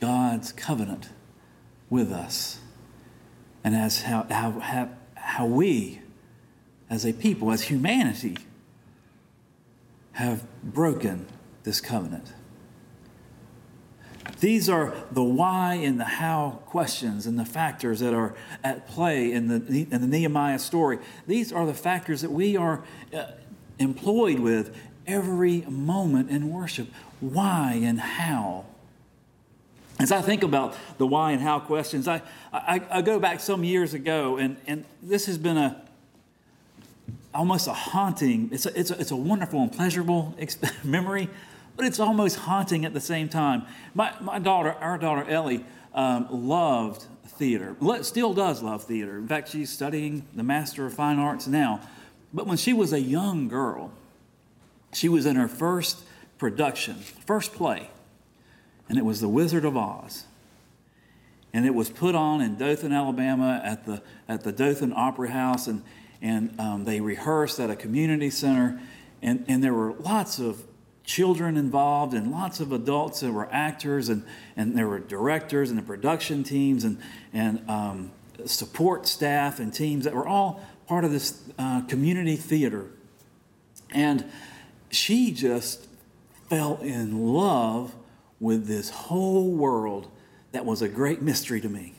God's 0.00 0.52
covenant 0.52 1.08
with 1.88 2.12
us 2.12 2.58
and 3.62 3.74
as 3.74 4.02
how, 4.02 4.26
how, 4.30 4.90
how 5.14 5.46
we, 5.46 6.00
as 6.90 7.06
a 7.06 7.12
people, 7.12 7.50
as 7.50 7.62
humanity, 7.62 8.36
have 10.12 10.44
broken 10.62 11.26
this 11.62 11.80
covenant. 11.80 12.32
These 14.44 14.68
are 14.68 14.92
the 15.10 15.22
why 15.22 15.76
and 15.76 15.98
the 15.98 16.04
how 16.04 16.60
questions 16.66 17.24
and 17.24 17.38
the 17.38 17.46
factors 17.46 18.00
that 18.00 18.12
are 18.12 18.34
at 18.62 18.86
play 18.86 19.32
in 19.32 19.48
the, 19.48 19.86
in 19.90 20.02
the 20.02 20.06
Nehemiah 20.06 20.58
story. 20.58 20.98
These 21.26 21.50
are 21.50 21.64
the 21.64 21.72
factors 21.72 22.20
that 22.20 22.30
we 22.30 22.54
are 22.54 22.84
uh, 23.14 23.24
employed 23.78 24.40
with 24.40 24.76
every 25.06 25.62
moment 25.62 26.28
in 26.28 26.50
worship. 26.50 26.88
Why 27.20 27.80
and 27.82 27.98
how? 27.98 28.66
As 29.98 30.12
I 30.12 30.20
think 30.20 30.42
about 30.42 30.76
the 30.98 31.06
why 31.06 31.32
and 31.32 31.40
how 31.40 31.58
questions, 31.58 32.06
I, 32.06 32.20
I, 32.52 32.82
I 32.90 33.00
go 33.00 33.18
back 33.18 33.40
some 33.40 33.64
years 33.64 33.94
ago, 33.94 34.36
and, 34.36 34.58
and 34.66 34.84
this 35.02 35.24
has 35.24 35.38
been 35.38 35.56
a 35.56 35.80
almost 37.32 37.66
a 37.66 37.72
haunting, 37.72 38.50
it's 38.52 38.66
a, 38.66 38.78
it's 38.78 38.90
a, 38.90 39.00
it's 39.00 39.10
a 39.10 39.16
wonderful 39.16 39.62
and 39.62 39.72
pleasurable 39.72 40.36
memory, 40.84 41.30
but 41.76 41.84
it's 41.84 42.00
almost 42.00 42.36
haunting 42.36 42.84
at 42.84 42.94
the 42.94 43.00
same 43.00 43.28
time. 43.28 43.64
My, 43.94 44.12
my 44.20 44.38
daughter, 44.38 44.72
our 44.72 44.98
daughter 44.98 45.28
Ellie, 45.28 45.64
um, 45.94 46.28
loved 46.30 47.06
theater, 47.26 47.76
still 48.02 48.34
does 48.34 48.62
love 48.62 48.84
theater. 48.84 49.16
In 49.18 49.26
fact, 49.26 49.48
she's 49.48 49.70
studying 49.70 50.26
the 50.34 50.42
Master 50.42 50.86
of 50.86 50.94
Fine 50.94 51.18
Arts 51.18 51.46
now. 51.46 51.80
But 52.32 52.46
when 52.46 52.56
she 52.56 52.72
was 52.72 52.92
a 52.92 53.00
young 53.00 53.48
girl, 53.48 53.92
she 54.92 55.08
was 55.08 55.26
in 55.26 55.36
her 55.36 55.48
first 55.48 56.02
production, 56.38 56.94
first 56.94 57.52
play, 57.52 57.90
and 58.88 58.98
it 58.98 59.04
was 59.04 59.20
The 59.20 59.28
Wizard 59.28 59.64
of 59.64 59.76
Oz. 59.76 60.24
And 61.52 61.64
it 61.64 61.74
was 61.74 61.88
put 61.88 62.16
on 62.16 62.40
in 62.40 62.56
Dothan, 62.56 62.92
Alabama 62.92 63.60
at 63.64 63.86
the, 63.86 64.02
at 64.28 64.42
the 64.42 64.50
Dothan 64.50 64.92
Opera 64.92 65.30
House, 65.30 65.68
and, 65.68 65.84
and 66.20 66.58
um, 66.58 66.84
they 66.84 67.00
rehearsed 67.00 67.60
at 67.60 67.70
a 67.70 67.76
community 67.76 68.30
center. 68.30 68.80
And, 69.22 69.44
and 69.46 69.62
there 69.62 69.72
were 69.72 69.92
lots 69.92 70.40
of 70.40 70.64
children 71.04 71.56
involved 71.56 72.14
and 72.14 72.30
lots 72.30 72.60
of 72.60 72.72
adults 72.72 73.20
that 73.20 73.30
were 73.30 73.48
actors, 73.52 74.08
and, 74.08 74.24
and 74.56 74.76
there 74.76 74.88
were 74.88 74.98
directors 74.98 75.70
and 75.70 75.78
the 75.78 75.82
production 75.82 76.42
teams 76.42 76.84
and, 76.84 76.98
and 77.32 77.68
um, 77.68 78.10
support 78.46 79.06
staff 79.06 79.60
and 79.60 79.72
teams 79.72 80.04
that 80.04 80.14
were 80.14 80.26
all 80.26 80.64
part 80.86 81.04
of 81.04 81.12
this 81.12 81.42
uh, 81.58 81.82
community 81.82 82.36
theater. 82.36 82.86
And 83.92 84.24
she 84.90 85.30
just 85.30 85.86
fell 86.48 86.78
in 86.82 87.34
love 87.34 87.94
with 88.40 88.66
this 88.66 88.90
whole 88.90 89.50
world 89.50 90.08
that 90.52 90.64
was 90.64 90.82
a 90.82 90.88
great 90.88 91.22
mystery 91.22 91.60
to 91.60 91.68
me. 91.68 91.94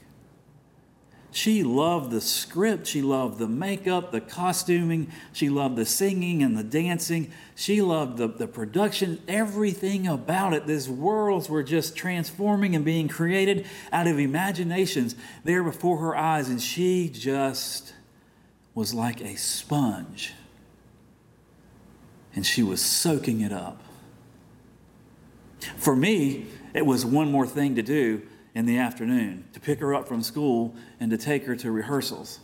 She 1.35 1.63
loved 1.63 2.11
the 2.11 2.21
script. 2.21 2.87
She 2.87 3.01
loved 3.01 3.39
the 3.39 3.47
makeup, 3.49 4.13
the 4.13 4.21
costuming. 4.21 5.11
She 5.33 5.49
loved 5.49 5.75
the 5.75 5.85
singing 5.85 6.41
and 6.41 6.57
the 6.57 6.63
dancing. 6.63 7.29
She 7.55 7.81
loved 7.81 8.15
the, 8.17 8.29
the 8.29 8.47
production, 8.47 9.21
everything 9.27 10.07
about 10.07 10.53
it. 10.53 10.65
These 10.65 10.87
worlds 10.87 11.49
were 11.49 11.61
just 11.61 11.93
transforming 11.93 12.73
and 12.73 12.85
being 12.85 13.09
created 13.09 13.67
out 13.91 14.07
of 14.07 14.17
imaginations 14.17 15.13
there 15.43 15.61
before 15.61 15.97
her 15.97 16.15
eyes. 16.15 16.47
And 16.47 16.61
she 16.61 17.09
just 17.09 17.93
was 18.73 18.93
like 18.93 19.19
a 19.19 19.35
sponge. 19.35 20.31
And 22.33 22.45
she 22.45 22.63
was 22.63 22.79
soaking 22.79 23.41
it 23.41 23.51
up. 23.51 23.81
For 25.75 25.97
me, 25.97 26.45
it 26.73 26.85
was 26.85 27.05
one 27.05 27.29
more 27.29 27.45
thing 27.45 27.75
to 27.75 27.81
do 27.81 28.21
in 28.55 28.65
the 28.65 28.77
afternoon 28.77 29.43
to 29.53 29.59
pick 29.59 29.79
her 29.79 29.93
up 29.93 30.07
from 30.07 30.23
school 30.23 30.73
and 30.99 31.11
to 31.11 31.17
take 31.17 31.45
her 31.45 31.55
to 31.57 31.69
rehearsals. 31.69 32.39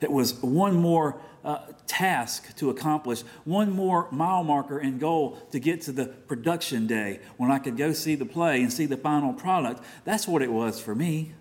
It 0.00 0.10
was 0.10 0.34
one 0.42 0.74
more 0.74 1.20
uh, 1.44 1.58
task 1.86 2.56
to 2.56 2.70
accomplish, 2.70 3.22
one 3.44 3.70
more 3.70 4.08
mile 4.10 4.42
marker 4.42 4.78
and 4.78 4.98
goal 4.98 5.38
to 5.52 5.60
get 5.60 5.82
to 5.82 5.92
the 5.92 6.06
production 6.06 6.86
day 6.86 7.20
when 7.36 7.50
I 7.50 7.58
could 7.58 7.76
go 7.76 7.92
see 7.92 8.14
the 8.14 8.24
play 8.24 8.62
and 8.62 8.72
see 8.72 8.86
the 8.86 8.96
final 8.96 9.32
product. 9.32 9.84
That's 10.04 10.26
what 10.26 10.42
it 10.42 10.50
was 10.50 10.80
for 10.80 10.94
me. 10.94 11.34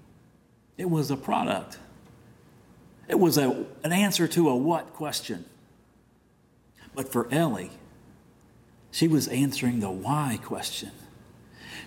It 0.77 0.89
was 0.89 1.09
a 1.09 1.17
product, 1.17 1.79
it 3.07 3.19
was 3.19 3.37
a, 3.37 3.65
an 3.83 3.91
answer 3.91 4.27
to 4.27 4.49
a 4.49 4.55
what 4.55 4.93
question. 4.93 5.45
But 6.93 7.09
for 7.09 7.31
Ellie, 7.31 7.71
she 8.91 9.07
was 9.07 9.27
answering 9.29 9.79
the 9.79 9.89
why 9.89 10.39
question. 10.43 10.91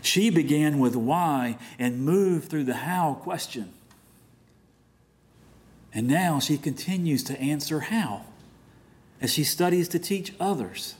She 0.05 0.29
began 0.29 0.79
with 0.81 0.95
why 0.95 1.57
and 1.79 2.05
moved 2.05 2.51
through 2.51 2.65
the 2.65 2.75
how 2.75 3.15
question. 3.15 3.73
And 5.95 6.07
now 6.07 6.41
she 6.41 6.59
continues 6.59 7.25
to 7.25 7.41
answer 7.41 7.81
how 7.81 8.27
as 9.23 9.33
she 9.33 9.45
studies 9.45 9.89
to 9.89 9.99
teach 9.99 10.35
others 10.39 10.97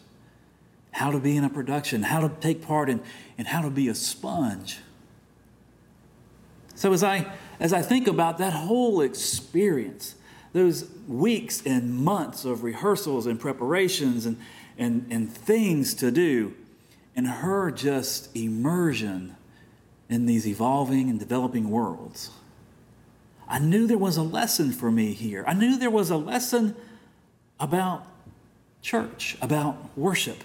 how 0.93 1.11
to 1.11 1.19
be 1.19 1.37
in 1.37 1.45
a 1.45 1.51
production, 1.51 2.05
how 2.05 2.21
to 2.21 2.29
take 2.41 2.63
part 2.63 2.89
in, 2.89 3.03
and 3.37 3.49
how 3.49 3.61
to 3.61 3.69
be 3.69 3.89
a 3.89 3.95
sponge. 3.95 4.79
So 6.75 6.93
as 6.93 7.03
I 7.05 7.31
as 7.61 7.73
I 7.73 7.83
think 7.83 8.09
about 8.09 8.39
that 8.39 8.53
whole 8.53 9.03
experience, 9.03 10.15
those 10.55 10.89
weeks 11.07 11.63
and 11.67 11.95
months 11.95 12.45
of 12.45 12.65
rehearsals 12.65 13.27
and 13.27 13.39
preparations 13.39 14.25
and, 14.25 14.39
and, 14.79 15.07
and 15.11 15.31
things 15.31 15.95
to 15.95 16.11
do, 16.11 16.55
and 17.17 17.27
her 17.27 17.71
just 17.71 18.35
immersion 18.37 19.37
in 20.09 20.27
these 20.27 20.47
evolving 20.47 21.09
and 21.09 21.19
developing 21.19 21.71
worlds. 21.71 22.31
I 23.49 23.59
knew 23.59 23.87
there 23.87 23.99
was 23.99 24.17
a 24.17 24.23
lesson 24.23 24.73
for 24.73 24.91
me 24.91 25.13
here. 25.13 25.45
I 25.47 25.55
knew 25.55 25.77
there 25.77 25.91
was 25.91 26.11
a 26.11 26.17
lesson 26.17 26.75
about 27.61 28.07
church, 28.83 29.37
about 29.41 29.97
worship. 29.97 30.39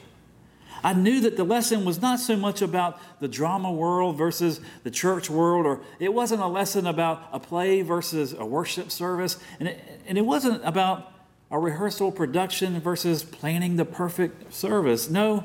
I 0.84 0.94
knew 0.94 1.20
that 1.22 1.36
the 1.36 1.44
lesson 1.44 1.84
was 1.84 2.02
not 2.02 2.20
so 2.20 2.38
much 2.38 2.62
about 2.62 3.00
the 3.20 3.28
drama 3.28 3.72
world 3.72 4.18
versus 4.18 4.62
the 4.84 4.92
church 4.92 5.30
world, 5.30 5.66
or 5.66 5.82
it 6.00 6.14
wasn't 6.14 6.42
a 6.42 6.48
lesson 6.48 6.88
about 6.88 7.28
a 7.34 7.40
play 7.40 7.82
versus 7.82 8.34
a 8.34 8.46
worship 8.46 8.92
service, 8.92 9.38
and 9.60 9.68
it, 9.70 10.02
and 10.08 10.18
it 10.18 10.26
wasn't 10.26 10.62
about 10.64 11.12
a 11.52 11.60
rehearsal 11.60 12.12
production 12.12 12.80
versus 12.80 13.24
planning 13.24 13.76
the 13.76 13.86
perfect 13.86 14.54
service. 14.54 15.10
No, 15.10 15.44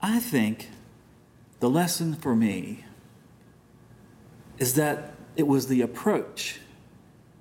I 0.00 0.20
think 0.20 0.70
the 1.60 1.70
lesson 1.70 2.14
for 2.14 2.36
me 2.36 2.84
is 4.58 4.74
that 4.74 5.14
it 5.36 5.46
was 5.46 5.68
the 5.68 5.82
approach 5.82 6.60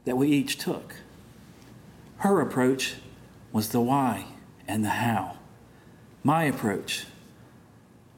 that 0.06 0.18
we 0.18 0.30
each 0.30 0.58
took. 0.58 0.96
Her 2.18 2.42
approach 2.42 2.96
was 3.52 3.70
the 3.70 3.82
why 3.82 4.26
and 4.68 4.84
the 4.84 4.90
how. 4.90 5.38
My 6.24 6.44
approach 6.44 7.06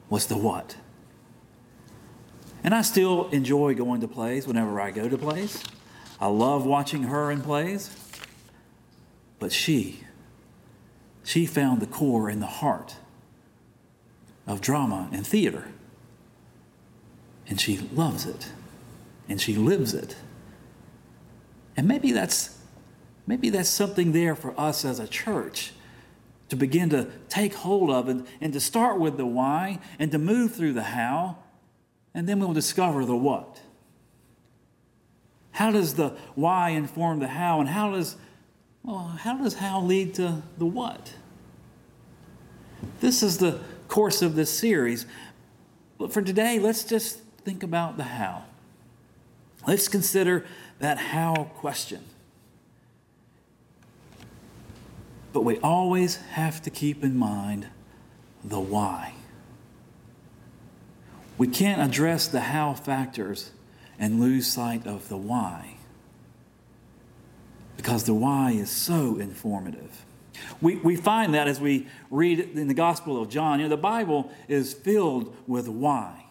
was 0.08 0.26
the 0.26 0.36
what. 0.36 0.76
And 2.64 2.74
I 2.74 2.82
still 2.82 3.28
enjoy 3.30 3.74
going 3.74 4.00
to 4.00 4.08
plays 4.08 4.46
whenever 4.46 4.80
I 4.80 4.90
go 4.90 5.08
to 5.08 5.18
plays. 5.18 5.62
I 6.20 6.26
love 6.26 6.66
watching 6.66 7.04
her 7.04 7.30
in 7.30 7.40
plays. 7.40 7.94
But 9.38 9.52
she, 9.52 10.02
she 11.22 11.46
found 11.46 11.80
the 11.80 11.86
core 11.86 12.28
and 12.28 12.42
the 12.42 12.46
heart 12.46 12.96
of 14.48 14.60
drama 14.60 15.08
and 15.12 15.24
theater. 15.24 15.68
And 17.46 17.60
she 17.60 17.78
loves 17.92 18.26
it. 18.26 18.50
And 19.28 19.40
she 19.40 19.54
lives 19.54 19.94
it. 19.94 20.16
And 21.76 21.86
maybe 21.86 22.10
that's 22.10 22.58
maybe 23.26 23.50
that's 23.50 23.68
something 23.68 24.12
there 24.12 24.34
for 24.34 24.58
us 24.58 24.86
as 24.86 24.98
a 24.98 25.06
church 25.06 25.72
to 26.48 26.56
begin 26.56 26.88
to 26.88 27.06
take 27.28 27.52
hold 27.54 27.90
of 27.90 28.08
and, 28.08 28.26
and 28.40 28.54
to 28.54 28.60
start 28.60 28.98
with 28.98 29.18
the 29.18 29.26
why 29.26 29.78
and 29.98 30.10
to 30.10 30.18
move 30.18 30.54
through 30.54 30.72
the 30.72 30.82
how, 30.82 31.36
and 32.14 32.26
then 32.26 32.40
we'll 32.40 32.54
discover 32.54 33.04
the 33.04 33.14
what. 33.14 33.60
How 35.50 35.70
does 35.70 35.94
the 35.94 36.16
why 36.34 36.70
inform 36.70 37.18
the 37.18 37.28
how, 37.28 37.60
and 37.60 37.68
how 37.68 37.92
does 37.92 38.16
well, 38.82 38.98
how 39.20 39.36
does 39.36 39.54
how 39.54 39.82
lead 39.82 40.14
to 40.14 40.42
the 40.56 40.64
what? 40.64 41.12
This 43.00 43.22
is 43.22 43.38
the 43.38 43.60
course 43.98 44.22
of 44.22 44.36
this 44.36 44.48
series. 44.48 45.06
But 45.98 46.12
for 46.12 46.22
today, 46.22 46.60
let's 46.60 46.84
just 46.84 47.18
think 47.44 47.64
about 47.64 47.96
the 47.96 48.04
how. 48.04 48.44
Let's 49.66 49.88
consider 49.88 50.46
that 50.78 50.98
how 50.98 51.50
question. 51.56 52.04
But 55.32 55.40
we 55.42 55.58
always 55.58 56.14
have 56.14 56.62
to 56.62 56.70
keep 56.70 57.02
in 57.02 57.16
mind 57.16 57.66
the 58.44 58.60
why. 58.60 59.14
We 61.36 61.48
can't 61.48 61.82
address 61.82 62.28
the 62.28 62.38
how 62.38 62.74
factors 62.74 63.50
and 63.98 64.20
lose 64.20 64.46
sight 64.46 64.86
of 64.86 65.08
the 65.08 65.16
why 65.16 65.74
because 67.76 68.04
the 68.04 68.14
why 68.14 68.52
is 68.52 68.70
so 68.70 69.18
informative. 69.18 70.04
We, 70.60 70.76
we 70.76 70.96
find 70.96 71.34
that 71.34 71.48
as 71.48 71.60
we 71.60 71.86
read 72.10 72.40
in 72.40 72.68
the 72.68 72.74
Gospel 72.74 73.20
of 73.20 73.28
John. 73.28 73.60
You 73.60 73.66
know, 73.66 73.70
the 73.70 73.76
Bible 73.76 74.30
is 74.48 74.74
filled 74.74 75.34
with 75.46 75.68
why. 75.68 76.24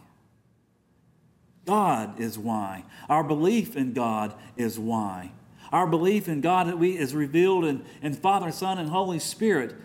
God 1.65 2.19
is 2.19 2.37
why. 2.39 2.83
Our 3.09 3.23
belief 3.23 3.75
in 3.75 3.93
God 3.93 4.33
is 4.55 4.79
why. 4.79 5.31
Our 5.71 5.85
belief 5.85 6.27
in 6.27 6.41
God 6.41 6.67
that 6.67 6.79
we 6.79 6.97
is 6.97 7.13
revealed 7.13 7.65
in, 7.65 7.83
in 8.01 8.13
Father, 8.13 8.51
Son, 8.51 8.77
and 8.77 8.89
Holy 8.89 9.19
Spirit, 9.19 9.75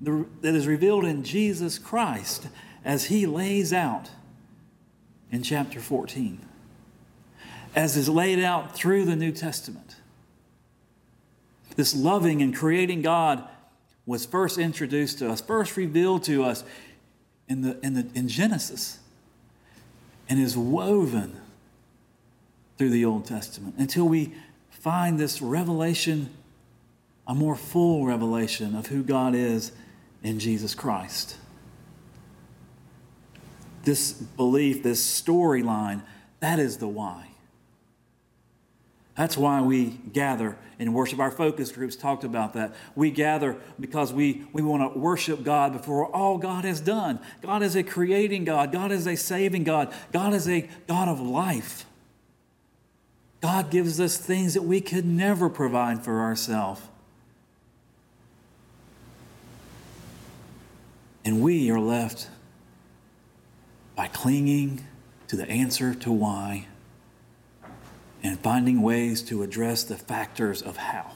the, 0.00 0.26
that 0.40 0.54
is 0.54 0.66
revealed 0.66 1.04
in 1.04 1.22
Jesus 1.22 1.78
Christ 1.78 2.48
as 2.84 3.06
He 3.06 3.26
lays 3.26 3.72
out 3.72 4.10
in 5.30 5.42
chapter 5.42 5.78
14, 5.78 6.40
as 7.76 7.96
is 7.96 8.08
laid 8.08 8.40
out 8.40 8.74
through 8.74 9.04
the 9.04 9.16
New 9.16 9.30
Testament. 9.30 9.96
This 11.76 11.94
loving 11.94 12.42
and 12.42 12.54
creating 12.54 13.02
God 13.02 13.48
was 14.10 14.26
first 14.26 14.58
introduced 14.58 15.20
to 15.20 15.30
us, 15.30 15.40
first 15.40 15.76
revealed 15.76 16.24
to 16.24 16.42
us 16.42 16.64
in, 17.48 17.62
the, 17.62 17.78
in, 17.80 17.94
the, 17.94 18.04
in 18.12 18.26
Genesis, 18.26 18.98
and 20.28 20.40
is 20.40 20.56
woven 20.56 21.40
through 22.76 22.90
the 22.90 23.04
Old 23.04 23.24
Testament 23.24 23.76
until 23.78 24.08
we 24.08 24.34
find 24.68 25.16
this 25.16 25.40
revelation, 25.40 26.28
a 27.24 27.36
more 27.36 27.54
full 27.54 28.04
revelation 28.04 28.74
of 28.74 28.88
who 28.88 29.04
God 29.04 29.36
is 29.36 29.70
in 30.24 30.40
Jesus 30.40 30.74
Christ. 30.74 31.36
This 33.84 34.12
belief, 34.12 34.82
this 34.82 35.22
storyline, 35.22 36.02
that 36.40 36.58
is 36.58 36.78
the 36.78 36.88
why. 36.88 37.29
That's 39.16 39.36
why 39.36 39.60
we 39.60 39.98
gather 40.12 40.56
in 40.78 40.92
worship. 40.92 41.18
Our 41.18 41.30
focus 41.30 41.72
groups 41.72 41.96
talked 41.96 42.24
about 42.24 42.54
that. 42.54 42.74
We 42.94 43.10
gather 43.10 43.56
because 43.78 44.12
we, 44.12 44.46
we 44.52 44.62
want 44.62 44.94
to 44.94 44.98
worship 44.98 45.42
God 45.42 45.72
before 45.72 46.06
all 46.06 46.38
God 46.38 46.64
has 46.64 46.80
done. 46.80 47.20
God 47.42 47.62
is 47.62 47.76
a 47.76 47.82
creating 47.82 48.44
God, 48.44 48.72
God 48.72 48.92
is 48.92 49.06
a 49.06 49.16
saving 49.16 49.64
God, 49.64 49.92
God 50.12 50.32
is 50.32 50.48
a 50.48 50.68
God 50.86 51.08
of 51.08 51.20
life. 51.20 51.84
God 53.40 53.70
gives 53.70 53.98
us 54.00 54.16
things 54.16 54.54
that 54.54 54.62
we 54.62 54.80
could 54.80 55.06
never 55.06 55.48
provide 55.48 56.04
for 56.04 56.20
ourselves. 56.20 56.82
And 61.24 61.42
we 61.42 61.70
are 61.70 61.80
left 61.80 62.28
by 63.96 64.08
clinging 64.08 64.86
to 65.28 65.36
the 65.36 65.48
answer 65.48 65.94
to 65.94 66.12
why 66.12 66.66
and 68.22 68.38
finding 68.40 68.82
ways 68.82 69.22
to 69.22 69.42
address 69.42 69.84
the 69.84 69.96
factors 69.96 70.62
of 70.62 70.76
how. 70.76 71.12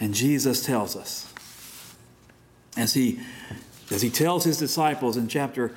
And 0.00 0.14
Jesus 0.14 0.64
tells 0.64 0.96
us, 0.96 1.32
as 2.76 2.94
he, 2.94 3.20
as 3.90 4.02
he 4.02 4.10
tells 4.10 4.44
his 4.44 4.58
disciples 4.58 5.16
in 5.16 5.28
chapter, 5.28 5.72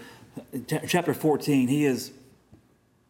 chapter 0.88 1.14
14, 1.14 1.68
he 1.68 1.86
is 1.86 2.12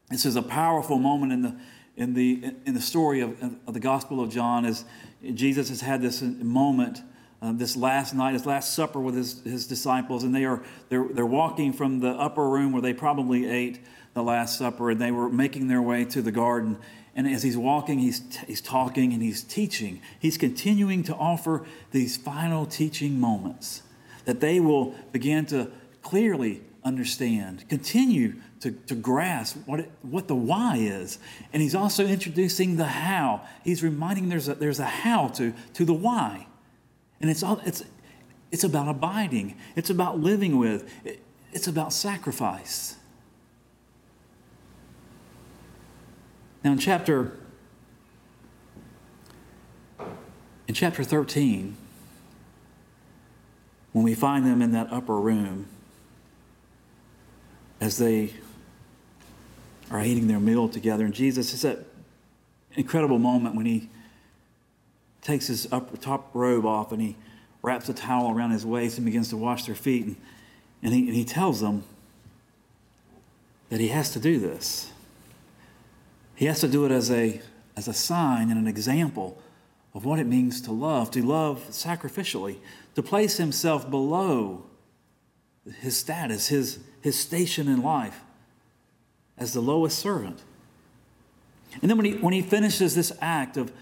this 0.10 0.26
is 0.26 0.36
a 0.38 0.42
powerful 0.42 0.98
moment 0.98 1.34
in 1.34 1.42
the, 1.42 1.56
in 1.98 2.14
the, 2.14 2.56
in 2.66 2.74
the 2.74 2.82
story 2.82 3.20
of, 3.20 3.42
of 3.68 3.74
the 3.74 3.80
Gospel 3.80 4.22
of 4.22 4.30
John 4.30 4.66
as 4.66 4.86
Jesus 5.34 5.68
has 5.70 5.82
had 5.82 6.02
this 6.02 6.22
moment, 6.22 7.02
uh, 7.42 7.52
this 7.54 7.76
last 7.76 8.16
night, 8.16 8.34
his 8.34 8.46
last 8.46 8.74
supper 8.74 9.00
with 9.00 9.16
his, 9.16 9.42
his 9.44 9.68
disciples, 9.68 10.24
and 10.24 10.34
they 10.34 10.46
are, 10.46 10.64
they're, 10.90 11.08
they're 11.12 11.26
walking 11.26 11.72
from 11.72 12.00
the 12.00 12.10
upper 12.10 12.48
room 12.50 12.72
where 12.72 12.82
they 12.82 12.94
probably 12.94 13.48
ate 13.50 13.80
the 14.14 14.24
Last 14.24 14.58
Supper, 14.58 14.90
and 14.90 15.00
they 15.00 15.12
were 15.12 15.30
making 15.30 15.68
their 15.68 15.82
way 15.82 16.04
to 16.06 16.24
the 16.24 16.32
garden. 16.32 16.80
And 17.16 17.28
as 17.28 17.44
he's 17.44 17.58
walking, 17.58 18.00
he's, 18.00 18.22
he's 18.48 18.62
talking 18.62 19.14
and 19.14 19.22
he's 19.22 19.44
teaching. 19.44 20.02
He's 20.20 20.38
continuing 20.38 21.04
to 21.04 21.16
offer 21.16 21.66
these 21.92 22.18
final 22.18 22.66
teaching 22.66 23.20
moments 23.20 23.84
that 24.26 24.40
they 24.40 24.60
will 24.60 24.96
begin 25.12 25.46
to 25.48 25.72
clearly 26.02 26.62
understand, 26.84 27.68
continue 27.70 28.36
to, 28.62 28.72
to 28.72 28.96
grasp 28.96 29.58
what, 29.66 29.82
it, 29.82 29.92
what 30.02 30.28
the 30.28 30.36
why 30.36 30.78
is. 30.78 31.20
And 31.54 31.62
he's 31.62 31.76
also 31.76 32.06
introducing 32.06 32.78
the 32.78 32.86
how. 32.86 33.42
He's 33.64 33.84
reminding 33.84 34.30
there's 34.30 34.48
a, 34.48 34.56
there's 34.56 34.80
a 34.80 34.86
how 34.86 35.28
to, 35.30 35.54
to 35.76 35.86
the 35.86 35.94
why. 35.94 36.48
And 37.22 37.30
it's, 37.30 37.44
all, 37.44 37.62
it's, 37.66 37.84
it's 38.52 38.64
about 38.64 38.88
abiding, 38.88 39.56
it's 39.76 39.90
about 39.90 40.20
living 40.20 40.58
with, 40.58 40.90
it, 41.06 41.22
it's 41.52 41.68
about 41.68 41.94
sacrifice. 41.94 42.96
Now, 46.64 46.74
in 46.74 46.78
chapter, 46.78 47.38
in 50.68 50.74
chapter 50.74 51.04
13, 51.04 51.76
when 53.94 54.04
we 54.04 54.14
find 54.14 54.46
them 54.46 54.62
in 54.62 54.74
that 54.74 54.92
upper 54.92 55.20
room, 55.20 55.68
as 57.80 57.98
they 57.98 58.34
are 59.92 60.04
eating 60.04 60.28
their 60.28 60.40
meal 60.40 60.68
together. 60.68 61.06
And 61.06 61.14
Jesus 61.14 61.54
is 61.54 61.62
that 61.62 61.80
incredible 62.76 63.20
moment 63.20 63.56
when 63.56 63.66
he 63.66 63.90
takes 65.28 65.48
his 65.48 65.68
upper 65.74 65.98
top 65.98 66.30
robe 66.34 66.66
off 66.66 66.94
and 66.94 67.02
he 67.02 67.18
wraps 67.62 67.90
a 67.90 67.94
towel 67.94 68.32
around 68.32 68.52
his 68.52 68.66
waist 68.66 68.98
and 68.98 69.04
begins 69.04 69.28
to 69.28 69.36
wash 69.36 69.66
their 69.66 69.76
feet. 69.76 70.06
And, 70.06 70.16
and, 70.82 70.94
he, 70.94 71.08
and 71.08 71.14
he 71.14 71.26
tells 71.26 71.60
them 71.60 71.84
that 73.68 73.82
he 73.82 73.90
has 73.90 74.10
to 74.12 74.20
do 74.22 74.40
this. 74.40 74.90
He 76.36 76.46
has 76.46 76.62
to 76.62 76.68
do 76.70 76.86
it 76.86 76.92
as 76.92 77.12
a, 77.12 77.42
as 77.76 77.90
a 77.90 77.94
sign 77.94 78.50
and 78.50 78.58
an 78.58 78.68
example 78.68 79.38
of 79.94 80.06
what 80.06 80.18
it 80.18 80.28
means 80.28 80.62
to 80.62 80.72
love, 80.72 81.12
to 81.12 81.22
love 81.22 81.62
sacrificially, 81.72 82.58
to 82.96 83.04
place 83.04 83.36
himself 83.36 83.90
below 83.90 84.64
his 85.82 85.98
status, 85.98 86.48
his, 86.48 86.80
his 87.02 87.20
station 87.20 87.68
in 87.68 87.82
life 87.82 88.22
as 89.38 89.52
the 89.52 89.62
lowest 89.62 90.00
servant. 90.00 90.42
And 91.82 91.90
then 91.90 91.98
when 91.98 92.06
he, 92.06 92.14
when 92.14 92.34
he 92.34 92.42
finishes 92.42 92.96
this 92.96 93.12
act 93.20 93.58
of, 93.58 93.74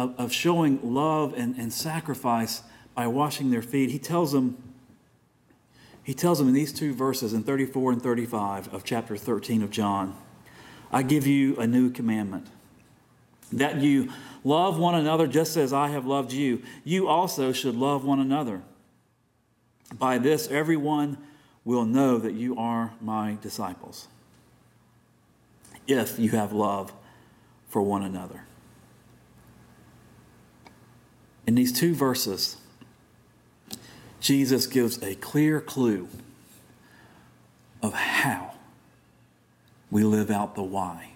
of, 0.00 0.18
of 0.18 0.32
showing 0.32 0.80
love 0.82 1.34
and, 1.36 1.56
and 1.56 1.72
sacrifice 1.72 2.62
by 2.94 3.06
washing 3.06 3.50
their 3.50 3.62
feet, 3.62 3.90
he 3.90 3.98
tells 3.98 4.32
them, 4.32 4.56
he 6.02 6.14
tells 6.14 6.38
them 6.38 6.48
in 6.48 6.54
these 6.54 6.72
two 6.72 6.94
verses, 6.94 7.34
in 7.34 7.42
34 7.42 7.92
and 7.92 8.02
35 8.02 8.72
of 8.72 8.82
chapter 8.82 9.16
13 9.16 9.62
of 9.62 9.70
John, 9.70 10.16
I 10.90 11.02
give 11.02 11.26
you 11.26 11.56
a 11.58 11.66
new 11.66 11.90
commandment 11.90 12.46
that 13.52 13.80
you 13.80 14.10
love 14.42 14.78
one 14.78 14.94
another 14.94 15.26
just 15.26 15.56
as 15.56 15.72
I 15.72 15.88
have 15.88 16.06
loved 16.06 16.32
you. 16.32 16.62
You 16.84 17.08
also 17.08 17.52
should 17.52 17.74
love 17.74 18.04
one 18.04 18.20
another. 18.20 18.62
By 19.98 20.18
this, 20.18 20.48
everyone 20.48 21.18
will 21.64 21.84
know 21.84 22.16
that 22.18 22.32
you 22.32 22.56
are 22.56 22.92
my 23.00 23.36
disciples 23.42 24.08
if 25.86 26.18
you 26.18 26.30
have 26.30 26.52
love 26.52 26.92
for 27.68 27.82
one 27.82 28.02
another. 28.02 28.44
In 31.50 31.56
these 31.56 31.72
two 31.72 31.96
verses, 31.96 32.58
Jesus 34.20 34.68
gives 34.68 35.02
a 35.02 35.16
clear 35.16 35.60
clue 35.60 36.06
of 37.82 37.92
how 37.92 38.52
we 39.90 40.04
live 40.04 40.30
out 40.30 40.54
the 40.54 40.62
why 40.62 41.10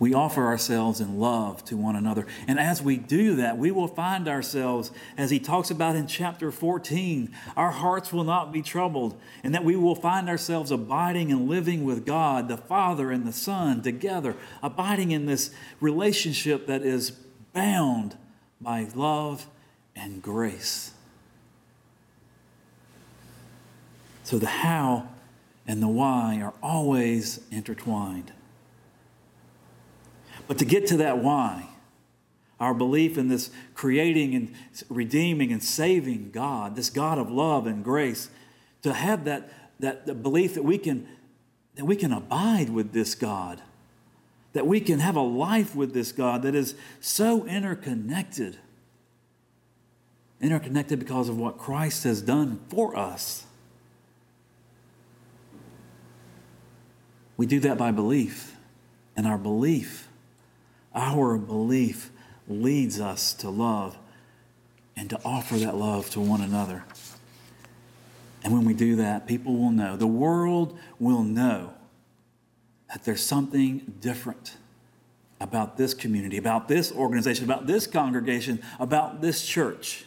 we 0.00 0.12
offer 0.14 0.46
ourselves 0.46 1.00
in 1.00 1.20
love 1.20 1.64
to 1.66 1.76
one 1.76 1.94
another. 1.94 2.26
And 2.48 2.58
as 2.58 2.82
we 2.82 2.96
do 2.96 3.36
that, 3.36 3.56
we 3.56 3.70
will 3.70 3.86
find 3.86 4.26
ourselves, 4.26 4.90
as 5.16 5.30
he 5.30 5.38
talks 5.38 5.70
about 5.70 5.94
in 5.94 6.08
chapter 6.08 6.50
14, 6.50 7.32
our 7.56 7.70
hearts 7.70 8.12
will 8.12 8.24
not 8.24 8.50
be 8.50 8.62
troubled, 8.62 9.16
and 9.44 9.54
that 9.54 9.62
we 9.62 9.76
will 9.76 9.94
find 9.94 10.28
ourselves 10.28 10.72
abiding 10.72 11.30
and 11.30 11.48
living 11.48 11.84
with 11.84 12.04
God, 12.04 12.48
the 12.48 12.56
Father 12.56 13.12
and 13.12 13.24
the 13.24 13.32
Son, 13.32 13.80
together, 13.80 14.34
abiding 14.60 15.12
in 15.12 15.26
this 15.26 15.52
relationship 15.80 16.66
that 16.66 16.82
is 16.82 17.12
bound 17.52 18.16
by 18.60 18.88
love 18.94 19.46
and 19.96 20.22
grace. 20.22 20.92
So 24.24 24.38
the 24.38 24.46
how 24.46 25.08
and 25.66 25.82
the 25.82 25.88
why 25.88 26.40
are 26.42 26.54
always 26.62 27.40
intertwined. 27.50 28.32
But 30.46 30.58
to 30.58 30.64
get 30.64 30.86
to 30.88 30.96
that 30.98 31.18
why, 31.18 31.68
our 32.58 32.74
belief 32.74 33.16
in 33.16 33.28
this 33.28 33.50
creating 33.74 34.34
and 34.34 34.54
redeeming 34.88 35.52
and 35.52 35.62
saving 35.62 36.30
God, 36.30 36.76
this 36.76 36.90
God 36.90 37.18
of 37.18 37.30
love 37.30 37.66
and 37.66 37.82
grace, 37.82 38.30
to 38.82 38.92
have 38.92 39.24
that, 39.24 39.52
that 39.80 40.22
belief 40.22 40.54
that 40.54 40.64
we 40.64 40.76
can 40.78 41.06
that 41.76 41.86
we 41.86 41.96
can 41.96 42.12
abide 42.12 42.68
with 42.68 42.92
this 42.92 43.14
God, 43.14 43.62
that 44.52 44.66
we 44.66 44.80
can 44.80 44.98
have 44.98 45.16
a 45.16 45.22
life 45.22 45.74
with 45.74 45.94
this 45.94 46.12
God 46.12 46.42
that 46.42 46.54
is 46.54 46.74
so 47.00 47.46
interconnected. 47.46 48.58
Interconnected 50.40 50.98
because 50.98 51.28
of 51.28 51.36
what 51.36 51.58
Christ 51.58 52.04
has 52.04 52.22
done 52.22 52.60
for 52.68 52.96
us. 52.96 53.46
We 57.36 57.46
do 57.46 57.60
that 57.60 57.78
by 57.78 57.90
belief, 57.90 58.54
and 59.16 59.26
our 59.26 59.38
belief 59.38 60.08
our 60.94 61.38
belief 61.38 62.10
leads 62.48 63.00
us 63.00 63.32
to 63.34 63.50
love 63.50 63.96
and 64.96 65.08
to 65.10 65.20
offer 65.24 65.56
that 65.58 65.76
love 65.76 66.10
to 66.10 66.20
one 66.20 66.40
another. 66.40 66.84
And 68.42 68.52
when 68.52 68.64
we 68.64 68.74
do 68.74 68.96
that, 68.96 69.26
people 69.26 69.56
will 69.56 69.70
know, 69.70 69.96
the 69.96 70.06
world 70.06 70.78
will 70.98 71.22
know 71.22 71.74
that 72.92 73.04
there's 73.04 73.24
something 73.24 73.94
different 74.00 74.56
about 75.40 75.76
this 75.76 75.94
community, 75.94 76.36
about 76.36 76.68
this 76.68 76.92
organization, 76.92 77.44
about 77.44 77.66
this 77.66 77.86
congregation, 77.86 78.60
about 78.78 79.20
this 79.20 79.46
church. 79.46 80.04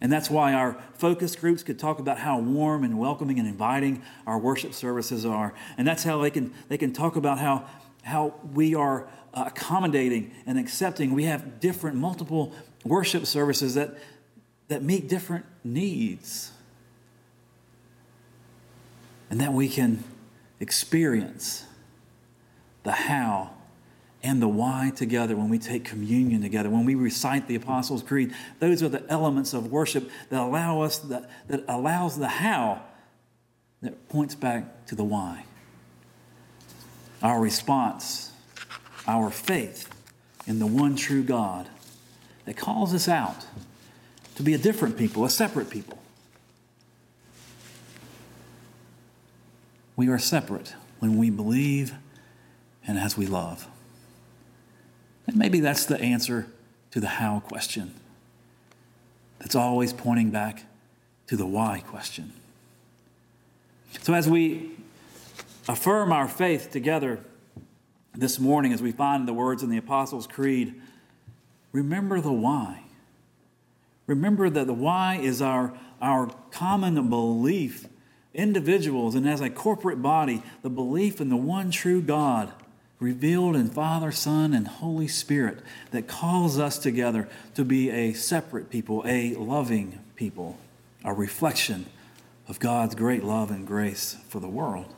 And 0.00 0.12
that's 0.12 0.30
why 0.30 0.54
our 0.54 0.80
focus 0.94 1.34
groups 1.34 1.62
could 1.62 1.78
talk 1.78 1.98
about 1.98 2.18
how 2.18 2.38
warm 2.38 2.84
and 2.84 2.98
welcoming 2.98 3.38
and 3.38 3.48
inviting 3.48 4.02
our 4.26 4.38
worship 4.38 4.72
services 4.72 5.26
are. 5.26 5.54
And 5.76 5.86
that's 5.86 6.04
how 6.04 6.22
they 6.22 6.30
can, 6.30 6.54
they 6.68 6.78
can 6.78 6.92
talk 6.92 7.16
about 7.16 7.38
how, 7.40 7.66
how 8.04 8.34
we 8.54 8.74
are 8.76 9.08
uh, 9.34 9.44
accommodating 9.48 10.32
and 10.46 10.56
accepting. 10.56 11.12
We 11.12 11.24
have 11.24 11.58
different, 11.58 11.96
multiple 11.96 12.54
worship 12.84 13.26
services 13.26 13.74
that, 13.74 13.98
that 14.68 14.82
meet 14.84 15.08
different 15.08 15.44
needs. 15.64 16.52
And 19.30 19.40
that 19.40 19.52
we 19.52 19.68
can 19.68 20.04
experience 20.60 21.64
the 22.82 22.92
how 22.92 23.50
and 24.22 24.42
the 24.42 24.48
why 24.48 24.90
together 24.94 25.36
when 25.36 25.48
we 25.48 25.58
take 25.58 25.84
communion 25.84 26.42
together, 26.42 26.68
when 26.68 26.84
we 26.84 26.94
recite 26.94 27.46
the 27.46 27.54
Apostles' 27.54 28.02
Creed. 28.02 28.34
Those 28.58 28.82
are 28.82 28.88
the 28.88 29.04
elements 29.08 29.54
of 29.54 29.70
worship 29.70 30.10
that 30.30 30.40
allow 30.40 30.80
us 30.80 30.98
that, 30.98 31.30
that 31.48 31.64
allows 31.68 32.18
the 32.18 32.28
how 32.28 32.82
that 33.82 34.08
points 34.08 34.34
back 34.34 34.86
to 34.86 34.94
the 34.94 35.04
why. 35.04 35.44
Our 37.22 37.40
response, 37.40 38.32
our 39.06 39.30
faith 39.30 39.88
in 40.46 40.58
the 40.58 40.66
one 40.66 40.96
true 40.96 41.22
God 41.22 41.68
that 42.44 42.56
calls 42.56 42.94
us 42.94 43.08
out 43.08 43.46
to 44.34 44.42
be 44.42 44.54
a 44.54 44.58
different 44.58 44.96
people, 44.96 45.24
a 45.24 45.30
separate 45.30 45.70
people. 45.70 45.98
We 49.98 50.06
are 50.06 50.18
separate 50.20 50.76
when 51.00 51.18
we 51.18 51.28
believe 51.28 51.92
and 52.86 52.96
as 52.96 53.18
we 53.18 53.26
love. 53.26 53.66
And 55.26 55.34
maybe 55.34 55.58
that's 55.58 55.86
the 55.86 56.00
answer 56.00 56.46
to 56.92 57.00
the 57.00 57.08
how 57.08 57.40
question. 57.40 57.94
That's 59.40 59.56
always 59.56 59.92
pointing 59.92 60.30
back 60.30 60.66
to 61.26 61.36
the 61.36 61.46
why 61.46 61.82
question. 61.84 62.32
So, 64.02 64.14
as 64.14 64.28
we 64.28 64.70
affirm 65.66 66.12
our 66.12 66.28
faith 66.28 66.70
together 66.70 67.18
this 68.14 68.38
morning, 68.38 68.72
as 68.72 68.80
we 68.80 68.92
find 68.92 69.26
the 69.26 69.34
words 69.34 69.64
in 69.64 69.68
the 69.68 69.78
Apostles' 69.78 70.28
Creed, 70.28 70.80
remember 71.72 72.20
the 72.20 72.32
why. 72.32 72.84
Remember 74.06 74.48
that 74.48 74.68
the 74.68 74.74
why 74.74 75.16
is 75.16 75.42
our, 75.42 75.76
our 76.00 76.30
common 76.52 77.08
belief, 77.08 77.88
individuals 78.38 79.16
and 79.16 79.28
as 79.28 79.40
a 79.40 79.50
corporate 79.50 80.00
body, 80.00 80.42
the 80.62 80.70
belief 80.70 81.20
in 81.20 81.28
the 81.28 81.36
one 81.36 81.70
true 81.70 82.00
God 82.00 82.52
revealed 83.00 83.56
in 83.56 83.68
Father, 83.68 84.12
Son, 84.12 84.54
and 84.54 84.66
Holy 84.66 85.08
Spirit 85.08 85.58
that 85.90 86.08
calls 86.08 86.58
us 86.58 86.78
together 86.78 87.28
to 87.54 87.64
be 87.64 87.90
a 87.90 88.12
separate 88.12 88.70
people, 88.70 89.02
a 89.06 89.34
loving 89.34 89.98
people, 90.16 90.56
a 91.04 91.12
reflection 91.12 91.86
of 92.48 92.60
God's 92.60 92.94
great 92.94 93.24
love 93.24 93.50
and 93.50 93.66
grace 93.66 94.16
for 94.28 94.40
the 94.40 94.48
world. 94.48 94.94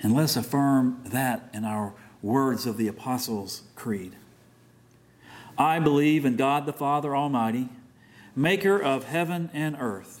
And 0.00 0.14
let's 0.14 0.36
affirm 0.36 1.00
that 1.06 1.48
in 1.52 1.64
our 1.64 1.94
words 2.22 2.66
of 2.66 2.76
the 2.76 2.88
Apostles' 2.88 3.62
Creed. 3.74 4.14
I 5.56 5.80
believe 5.80 6.24
in 6.24 6.36
God 6.36 6.66
the 6.66 6.72
Father 6.72 7.16
Almighty, 7.16 7.68
maker 8.36 8.80
of 8.80 9.04
heaven 9.04 9.50
and 9.52 9.76
earth 9.80 10.20